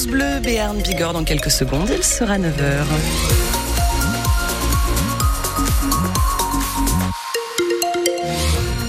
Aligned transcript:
Bleu, 0.00 0.40
Béarn, 0.40 0.80
Bigorre 0.80 1.12
dans 1.12 1.22
quelques 1.22 1.50
secondes. 1.50 1.90
Il 1.94 2.02
sera 2.02 2.38
9h. 2.38 2.48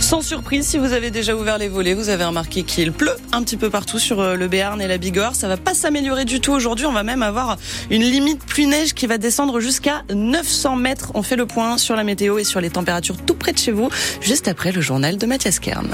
Sans 0.00 0.22
surprise, 0.22 0.66
si 0.66 0.78
vous 0.78 0.94
avez 0.94 1.10
déjà 1.10 1.36
ouvert 1.36 1.58
les 1.58 1.68
volets, 1.68 1.92
vous 1.92 2.08
avez 2.08 2.24
remarqué 2.24 2.62
qu'il 2.62 2.92
pleut 2.92 3.14
un 3.32 3.42
petit 3.42 3.58
peu 3.58 3.68
partout 3.68 3.98
sur 3.98 4.20
euh, 4.20 4.36
le 4.36 4.48
Béarn 4.48 4.80
et 4.80 4.86
la 4.86 4.96
Bigorre. 4.96 5.34
Ça 5.34 5.48
va 5.48 5.58
pas 5.58 5.74
s'améliorer 5.74 6.24
du 6.24 6.40
tout 6.40 6.52
aujourd'hui. 6.52 6.86
On 6.86 6.92
va 6.92 7.02
même 7.02 7.22
avoir 7.22 7.58
une 7.90 8.02
limite 8.02 8.42
pluie-neige 8.44 8.94
qui 8.94 9.06
va 9.06 9.18
descendre 9.18 9.60
jusqu'à 9.60 10.02
900 10.12 10.76
mètres. 10.76 11.12
On 11.14 11.22
fait 11.22 11.36
le 11.36 11.46
point 11.46 11.76
sur 11.76 11.94
la 11.94 12.04
météo 12.04 12.38
et 12.38 12.44
sur 12.44 12.62
les 12.62 12.70
températures 12.70 13.18
tout 13.18 13.34
près 13.34 13.52
de 13.52 13.58
chez 13.58 13.72
vous, 13.72 13.90
juste 14.22 14.48
après 14.48 14.72
le 14.72 14.80
journal 14.80 15.18
de 15.18 15.26
Mathias 15.26 15.58
Kern. 15.58 15.90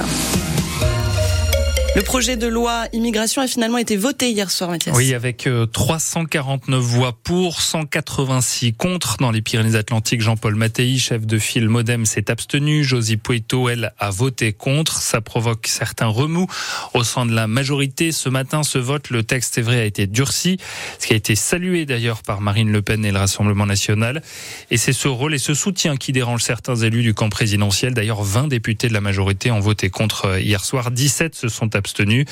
Le 1.94 2.00
projet 2.00 2.38
de 2.38 2.46
loi 2.46 2.86
immigration 2.94 3.42
a 3.42 3.46
finalement 3.46 3.76
été 3.76 3.98
voté 3.98 4.30
hier 4.30 4.50
soir, 4.50 4.70
Mathias. 4.70 4.96
Oui, 4.96 5.12
avec 5.12 5.46
349 5.72 6.78
euh, 6.78 6.82
voix 6.82 7.12
pour, 7.22 7.60
186 7.60 8.72
contre. 8.72 9.18
Dans 9.18 9.30
les 9.30 9.42
Pyrénées-Atlantiques, 9.42 10.22
Jean-Paul 10.22 10.54
Mattei, 10.54 10.96
chef 10.96 11.26
de 11.26 11.38
file 11.38 11.68
Modem, 11.68 12.06
s'est 12.06 12.30
abstenu. 12.30 12.82
Josie 12.82 13.18
Poito, 13.18 13.68
elle, 13.68 13.92
a 13.98 14.08
voté 14.08 14.54
contre. 14.54 15.02
Ça 15.02 15.20
provoque 15.20 15.66
certains 15.66 16.06
remous 16.06 16.46
au 16.94 17.04
sein 17.04 17.26
de 17.26 17.34
la 17.34 17.46
majorité. 17.46 18.10
Ce 18.10 18.30
matin, 18.30 18.62
ce 18.62 18.78
vote, 18.78 19.10
le 19.10 19.22
texte, 19.22 19.58
est 19.58 19.62
vrai, 19.62 19.80
a 19.80 19.84
été 19.84 20.06
durci. 20.06 20.56
Ce 20.98 21.06
qui 21.06 21.12
a 21.12 21.16
été 21.16 21.34
salué 21.34 21.84
d'ailleurs 21.84 22.22
par 22.22 22.40
Marine 22.40 22.72
Le 22.72 22.80
Pen 22.80 23.04
et 23.04 23.12
le 23.12 23.18
Rassemblement 23.18 23.66
national. 23.66 24.22
Et 24.70 24.78
c'est 24.78 24.94
ce 24.94 25.08
rôle 25.08 25.34
et 25.34 25.38
ce 25.38 25.52
soutien 25.52 25.96
qui 25.96 26.12
dérange 26.12 26.42
certains 26.42 26.76
élus 26.76 27.02
du 27.02 27.12
camp 27.12 27.28
présidentiel. 27.28 27.92
D'ailleurs, 27.92 28.22
20 28.22 28.48
députés 28.48 28.88
de 28.88 28.94
la 28.94 29.02
majorité 29.02 29.50
ont 29.50 29.60
voté 29.60 29.90
contre 29.90 30.24
euh, 30.24 30.40
hier 30.40 30.64
soir. 30.64 30.90
17 30.90 31.34
se 31.34 31.48
sont 31.48 31.76
abstenu. 31.82 32.26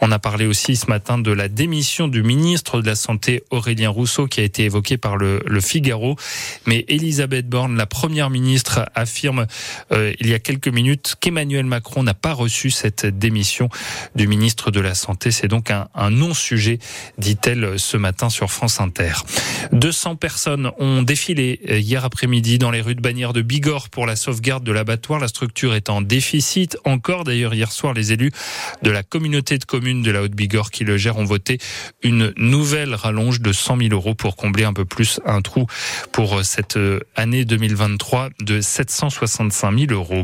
On 0.00 0.12
a 0.12 0.20
parlé 0.20 0.46
aussi 0.46 0.76
ce 0.76 0.86
matin 0.86 1.18
de 1.18 1.32
la 1.32 1.48
démission 1.48 2.06
du 2.06 2.22
ministre 2.22 2.80
de 2.80 2.86
la 2.86 2.94
Santé 2.94 3.42
Aurélien 3.50 3.90
Rousseau 3.90 4.28
qui 4.28 4.38
a 4.38 4.44
été 4.44 4.62
évoqué 4.62 4.96
par 4.96 5.16
le, 5.16 5.42
Figaro. 5.60 6.16
Mais 6.66 6.84
Elisabeth 6.86 7.48
Borne, 7.48 7.76
la 7.76 7.86
première 7.86 8.30
ministre, 8.30 8.88
affirme 8.94 9.46
euh, 9.90 10.12
il 10.20 10.28
y 10.28 10.34
a 10.34 10.38
quelques 10.38 10.68
minutes 10.68 11.16
qu'Emmanuel 11.20 11.66
Macron 11.66 12.04
n'a 12.04 12.14
pas 12.14 12.32
reçu 12.32 12.70
cette 12.70 13.06
démission 13.06 13.68
du 14.14 14.28
ministre 14.28 14.70
de 14.70 14.80
la 14.80 14.94
Santé. 14.94 15.32
C'est 15.32 15.48
donc 15.48 15.72
un, 15.72 15.88
un 15.94 16.10
non-sujet, 16.10 16.78
dit-elle 17.18 17.78
ce 17.78 17.96
matin 17.96 18.30
sur 18.30 18.52
France 18.52 18.80
Inter. 18.80 19.12
200 19.72 20.16
personnes 20.16 20.70
ont 20.78 21.02
défilé 21.02 21.60
euh, 21.68 21.78
hier 21.78 22.04
après-midi 22.04 22.58
dans 22.58 22.70
les 22.70 22.80
rues 22.80 22.94
de 22.94 23.00
Bagnères 23.00 23.32
de 23.32 23.42
Bigorre 23.42 23.88
pour 23.88 24.06
la 24.06 24.14
sauvegarde 24.14 24.62
de 24.62 24.72
l'abattoir. 24.72 25.18
La 25.18 25.28
structure 25.28 25.74
est 25.74 25.90
en 25.90 26.02
déficit. 26.02 26.76
Encore 26.84 27.24
d'ailleurs 27.24 27.54
hier 27.54 27.72
soir, 27.72 27.94
les 27.94 28.12
élus 28.12 28.32
de 28.82 28.90
la 28.92 29.02
communauté 29.02 29.58
de 29.58 29.64
communes 29.64 30.02
de 30.02 30.10
la 30.10 30.22
Haute-Bigorre 30.22 30.70
qui 30.70 30.84
le 30.84 30.96
gère 30.96 31.16
ont 31.16 31.24
voté 31.24 31.58
une 32.02 32.32
nouvelle 32.36 32.94
rallonge 32.94 33.40
de 33.40 33.52
100 33.52 33.78
000 33.78 33.88
euros 33.92 34.14
pour 34.14 34.36
combler 34.36 34.64
un 34.64 34.72
peu 34.72 34.84
plus 34.84 35.20
un 35.24 35.40
trou 35.42 35.66
pour 36.12 36.38
euh, 36.38 36.42
cette 36.42 36.76
euh, 36.76 37.00
année 37.16 37.44
2023 37.44 38.30
de 38.40 38.60
765 38.60 39.78
000 39.78 39.92
euros. 39.92 40.22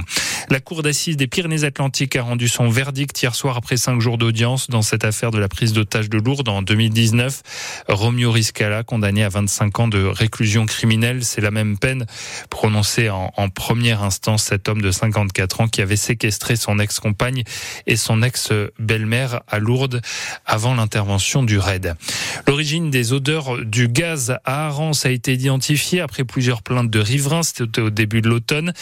La 0.51 0.61
Cour 0.61 0.83
d'assises 0.83 1.17
des 1.17 1.27
Pyrénées-Atlantiques 1.27 2.17
a 2.17 2.23
rendu 2.23 2.49
son 2.49 2.69
verdict 2.69 3.21
hier 3.21 3.35
soir 3.35 3.57
après 3.57 3.77
cinq 3.77 4.01
jours 4.01 4.19
d'audience 4.19 4.69
dans 4.69 4.83
cette 4.83 5.05
affaire 5.05 5.31
de 5.31 5.39
la 5.39 5.49
prise 5.49 5.73
d'otage 5.73 6.09
de 6.09 6.19
Lourdes 6.19 6.49
en 6.49 6.63
2019. 6.63 7.43
Romeo 7.89 8.31
Riscala, 8.31 8.83
condamné 8.83 9.25
à 9.25 9.29
25 9.29 9.81
ans 9.81 9.89
de 9.89 10.05
réclusion 10.05 10.67
criminelle, 10.67 11.25
c'est 11.25 11.41
la 11.41 11.51
même 11.51 11.79
peine 11.79 12.07
prononcée 12.51 13.11
en, 13.11 13.33
en 13.37 13.49
première 13.49 14.03
instance. 14.03 14.45
Cet 14.45 14.69
homme 14.69 14.83
de 14.83 14.91
54 14.91 15.61
ans 15.61 15.69
qui 15.69 15.83
avait 15.83 15.97
séquestré 15.97 16.57
son 16.57 16.79
ex-compagne 16.79 17.45
et 17.87 17.97
son 17.97 18.23
ex 18.23 18.51
belle-mère 18.78 19.41
à 19.48 19.59
Lourdes 19.59 20.01
avant 20.47 20.75
l'intervention 20.75 21.42
du 21.42 21.59
RAID. 21.59 21.95
L'origine 22.47 22.91
des 22.91 23.12
odeurs 23.12 23.65
du 23.65 23.89
gaz 23.89 24.37
à 24.45 24.67
Arance 24.67 25.06
a 25.06 25.11
été 25.11 25.34
identifiée 25.34 26.00
après 26.00 26.25
plusieurs 26.25 26.62
plaintes 26.62 26.91
de 26.91 27.00
riverains. 27.00 27.42
C'était 27.42 27.81
au 27.81 27.91
début 27.91 28.23
de 28.23 28.28
l'automne. 28.28 28.73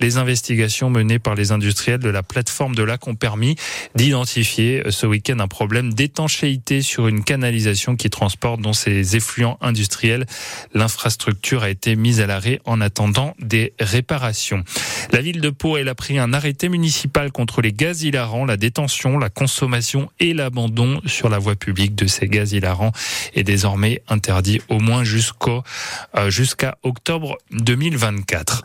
Les 0.00 0.16
investigations 0.16 0.90
menées 0.90 1.18
par 1.18 1.34
les 1.34 1.52
industriels 1.52 2.00
de 2.00 2.10
la 2.10 2.22
plateforme 2.22 2.74
de 2.74 2.82
lac 2.82 3.06
ont 3.06 3.14
permis 3.14 3.56
d'identifier 3.94 4.82
ce 4.90 5.06
week-end 5.06 5.38
un 5.40 5.48
problème 5.48 5.94
d'étanchéité 5.94 6.82
sur 6.82 7.08
une 7.08 7.24
canalisation 7.24 7.96
qui 7.96 8.10
transporte 8.10 8.60
dans 8.60 8.72
ces 8.72 9.16
effluents 9.16 9.58
industriels. 9.60 10.26
L'infrastructure 10.74 11.62
a 11.62 11.70
été 11.70 11.96
mise 11.96 12.20
à 12.20 12.26
l'arrêt 12.26 12.60
en 12.64 12.80
attendant 12.80 13.34
des 13.38 13.72
réparations. 13.80 14.64
La 15.12 15.20
ville 15.20 15.40
de 15.40 15.50
Pau, 15.50 15.76
elle 15.76 15.88
a 15.88 15.94
pris 15.94 16.18
un 16.18 16.32
arrêté 16.32 16.68
municipal 16.68 17.30
contre 17.32 17.62
les 17.62 17.72
gaz 17.72 18.02
hilarants, 18.02 18.44
la 18.44 18.56
détention, 18.56 19.18
la 19.18 19.28
consommation 19.28 20.10
et 20.20 20.34
l'abandon 20.34 21.00
sur 21.06 21.28
la 21.28 21.38
voie 21.38 21.54
publique 21.54 21.94
de 21.94 22.06
ces 22.06 22.28
gaz 22.28 22.52
hilarants 22.52 22.92
est 23.34 23.42
désormais 23.42 24.02
interdit 24.08 24.60
au 24.68 24.80
moins 24.80 25.04
jusqu'au 25.04 25.62
euh, 26.16 26.30
jusqu'à 26.30 26.78
octobre 26.82 27.38
2024. 27.52 28.62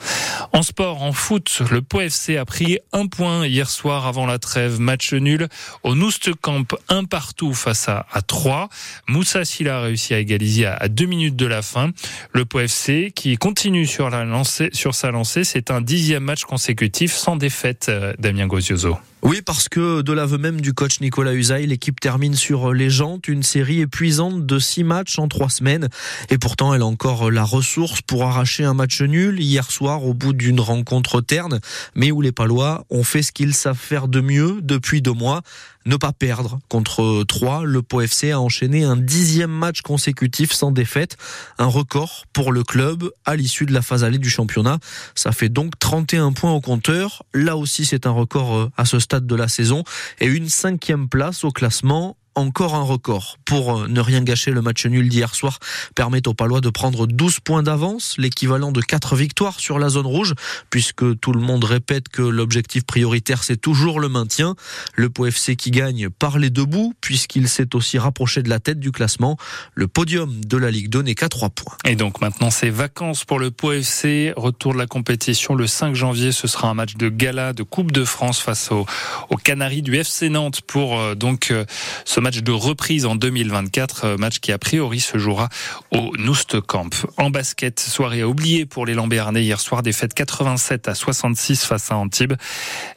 En 0.54 0.64
sport, 0.64 1.02
en 1.02 1.14
foot, 1.14 1.62
le 1.72 1.82
Pau 1.82 2.02
FC 2.02 2.36
a 2.36 2.44
pris 2.44 2.80
un 2.92 3.08
point 3.08 3.48
hier 3.48 3.70
soir 3.70 4.06
avant 4.06 4.26
la 4.26 4.38
trêve, 4.38 4.82
match 4.82 5.14
nul 5.14 5.48
au 5.84 5.96
Noustecamp, 5.96 6.66
un 6.90 7.06
partout 7.06 7.54
face 7.54 7.88
à, 7.88 8.06
à 8.12 8.22
3. 8.22 8.68
Moussa 9.08 9.46
Silla 9.46 9.78
a 9.78 9.82
réussi 9.82 10.14
à 10.14 10.20
égaliser 10.20 10.66
à, 10.66 10.90
deux 10.90 11.06
minutes 11.06 11.38
de 11.38 11.46
la 11.46 11.62
fin. 11.62 11.92
Le 12.34 12.44
Pau 12.44 12.60
FC 12.60 13.14
qui 13.16 13.38
continue 13.38 13.88
sur 13.88 14.10
sa 14.12 15.12
lancée, 15.12 15.44
c'est 15.46 15.72
un 15.72 15.80
dixième 15.80 16.24
match 16.24 16.44
consécutif 16.44 17.14
sans 17.14 17.38
défaite, 17.38 17.88
euh, 17.90 18.14
Damien 18.20 18.48
Gozioso. 18.48 18.98
Oui, 19.24 19.44
parce 19.44 19.70
que 19.70 20.02
de 20.02 20.14
l'aveu 20.14 20.40
même 20.40 20.62
du 20.62 20.74
coach 20.74 21.00
Nicolas 21.00 21.34
Usaï, 21.34 21.68
l'équipe 21.68 22.00
termine 22.00 22.34
sur 22.34 22.74
les 22.74 22.90
jantes, 22.90 23.28
une 23.28 23.44
série 23.44 23.82
épuisante 23.82 24.48
de 24.48 24.58
six 24.58 24.84
matchs 24.84 25.20
en 25.20 25.28
trois 25.28 25.50
semaines. 25.50 25.90
Et 26.32 26.40
pourtant, 26.40 26.74
elle 26.74 26.82
a 26.82 26.88
encore 26.88 27.30
la 27.30 27.44
ressource 27.44 28.02
pour 28.02 28.24
arracher 28.24 28.64
un 28.64 28.74
match 28.74 29.00
nul 29.02 29.40
hier 29.40 29.70
soir 29.70 30.06
au 30.06 30.16
bout 30.16 30.34
d'une 30.34 30.60
rencontre 30.60 31.22
terne, 31.22 31.60
mais 31.94 32.12
où 32.12 32.22
les 32.22 32.32
Palois 32.32 32.84
ont 32.90 33.04
fait 33.04 33.22
ce 33.22 33.32
qu'ils 33.32 33.54
savent 33.54 33.78
faire 33.78 34.08
de 34.08 34.22
mieux 34.22 34.58
depuis 34.64 35.04
deux 35.04 35.14
mois. 35.14 35.44
Ne 35.86 35.96
pas 35.96 36.12
perdre. 36.14 36.60
Contre 36.70 37.24
trois, 37.24 37.64
le 37.64 37.82
Pau 37.82 38.02
FC 38.02 38.32
a 38.32 38.40
enchaîné 38.40 38.84
un 38.84 38.98
dixième 38.98 39.52
match 39.52 39.82
consécutif 39.82 40.52
sans 40.52 40.72
défaite. 40.72 41.18
Un 41.58 41.66
record 41.66 42.26
pour 42.34 42.52
le 42.52 42.64
club 42.64 43.10
à 43.26 43.36
l'issue 43.36 43.66
de 43.66 43.74
la 43.74 43.82
phase 43.82 44.04
allée 44.04 44.20
du 44.20 44.30
championnat. 44.30 44.78
Ça 45.16 45.32
fait 45.32 45.50
donc 45.50 45.80
31 45.80 46.34
points 46.34 46.52
au 46.52 46.62
compteur. 46.62 47.24
Là 47.34 47.58
aussi, 47.58 47.86
c'est 47.86 48.06
un 48.06 48.12
record 48.12 48.70
à 48.78 48.86
ce 48.86 49.00
stade 49.00 49.26
de 49.26 49.36
la 49.36 49.48
saison 49.48 49.84
et 50.20 50.28
une 50.28 50.50
cinquième 50.50 51.10
place 51.10 51.44
au 51.44 51.52
classement 51.52 52.16
encore 52.36 52.76
un 52.76 52.84
record. 52.84 53.38
Pour 53.46 53.88
ne 53.88 54.00
rien 54.00 54.22
gâcher, 54.22 54.52
le 54.52 54.62
match 54.62 54.86
nul 54.86 55.10
d'hier 55.10 55.36
soir 55.36 55.60
permet 55.96 56.28
aux 56.28 56.34
Palois 56.34 56.62
de 56.62 56.70
prendre 56.70 57.08
12 57.08 57.40
points 57.42 57.64
d'avance, 57.64 58.16
l'équivalent 58.18 58.72
de 58.72 58.82
4 58.82 59.16
victoires 59.16 59.60
sur 59.60 59.80
la 59.80 59.90
zone 59.90 60.06
rouge, 60.06 60.34
puisque 60.70 61.20
tout 61.20 61.34
le 61.34 61.42
monde 61.42 61.64
répète 61.64 62.10
que 62.10 62.22
l'objectif 62.22 62.86
prioritaire 62.86 63.44
c'est 63.44 63.58
toujours 63.58 64.00
le 64.00 64.10
maintien. 64.10 64.56
Le 64.96 65.10
Pau 65.10 65.26
FC 65.26 65.56
qui 65.56 65.72
gagne 65.72 66.10
par 66.10 66.38
les 66.40 66.50
deux 66.50 66.66
bouts, 66.66 66.94
puisqu'il 67.02 67.50
s'est 67.50 67.76
aussi 67.76 67.98
rapproché 67.98 68.42
de 68.44 68.50
la 68.50 68.60
tête 68.60 68.80
du 68.80 68.92
classement. 68.92 69.38
Le 69.74 69.88
podium 69.88 70.44
de 70.46 70.58
la 70.58 70.72
Ligue 70.72 70.90
2 70.90 71.02
n'est 71.02 71.16
qu'à 71.16 71.30
3 71.30 71.50
points. 71.50 71.76
Et 71.86 71.96
donc 71.96 72.22
maintenant 72.22 72.50
c'est 72.50 72.70
vacances 72.70 73.26
pour 73.26 73.40
le 73.40 73.52
Pau 73.52 73.72
FC. 73.72 74.34
Retour 74.36 74.74
de 74.74 74.78
la 74.78 74.88
compétition 74.88 75.56
le 75.56 75.68
5 75.68 75.96
janvier. 75.96 76.32
Ce 76.32 76.48
sera 76.48 76.70
un 76.70 76.74
match 76.74 76.96
de 76.96 77.10
gala 77.10 77.54
de 77.54 77.64
Coupe 77.64 77.92
de 77.92 78.06
France 78.06 78.40
face 78.40 78.72
aux, 78.72 78.86
aux 79.30 79.38
Canaries 79.38 79.82
du 79.82 79.96
FC 79.96 80.30
Nantes 80.30 80.62
pour 80.62 81.00
euh, 81.00 81.16
donc 81.16 81.52
euh, 81.52 81.66
ce 82.06 82.20
match 82.20 82.31
de 82.40 82.52
reprise 82.52 83.06
en 83.06 83.16
2024, 83.16 84.16
match 84.18 84.40
qui 84.40 84.52
a 84.52 84.58
priori 84.58 85.02
se 85.02 85.18
jouera 85.18 85.50
au 85.92 86.16
Noustecamp. 86.18 86.90
En 87.18 87.30
basket, 87.30 87.80
soirée 87.80 88.22
à 88.22 88.28
oublier 88.28 88.66
pour 88.66 88.86
l'élan 88.86 89.08
béarnais 89.08 89.44
hier 89.44 89.60
soir, 89.60 89.84
défaite 89.84 90.14
87 90.14 90.88
à 90.88 90.96
66 90.96 91.66
face 91.66 91.92
à 91.92 91.98
Antibes. 91.98 92.34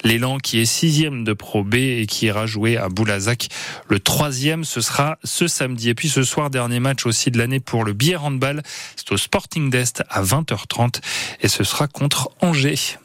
L'élan 0.04 0.38
qui 0.38 0.60
est 0.60 0.64
sixième 0.64 1.24
de 1.24 1.32
Pro 1.32 1.64
B 1.64 1.74
et 1.74 2.06
qui 2.06 2.26
ira 2.26 2.46
jouer 2.46 2.76
à 2.76 2.88
Boulazac. 2.88 3.48
Le 3.88 3.98
troisième, 3.98 4.64
ce 4.64 4.80
sera 4.80 5.18
ce 5.24 5.48
samedi. 5.48 5.88
Et 5.88 5.94
puis 5.94 6.08
ce 6.08 6.22
soir, 6.22 6.50
dernier 6.50 6.80
match 6.80 7.04
aussi 7.04 7.30
de 7.30 7.38
l'année 7.38 7.60
pour 7.60 7.84
le 7.84 7.92
bière 7.92 8.24
handball. 8.24 8.62
C'est 8.94 9.10
au 9.10 9.16
Sporting 9.16 9.70
d'Est 9.70 10.04
à 10.08 10.22
20h30 10.22 11.00
et 11.40 11.48
ce 11.48 11.64
sera 11.64 11.88
contre 11.88 12.30
Angers. 12.40 12.98